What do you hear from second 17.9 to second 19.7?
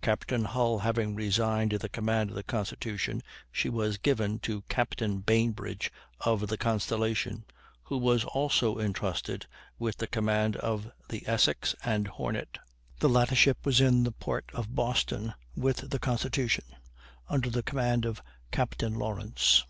of Captain Lawrence.